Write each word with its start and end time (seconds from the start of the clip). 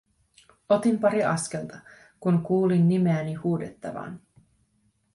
Otin 0.75 0.97
pari 0.99 1.23
askelta, 1.23 1.79
kun 2.19 2.41
kuulin 2.41 2.89
nimeäni 2.89 3.33
huudettavan. 3.33 4.19